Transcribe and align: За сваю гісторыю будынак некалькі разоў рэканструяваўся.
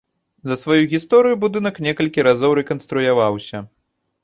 За 0.51 0.55
сваю 0.61 0.77
гісторыю 0.93 1.35
будынак 1.43 1.75
некалькі 1.89 2.27
разоў 2.31 2.59
рэканструяваўся. 2.63 3.65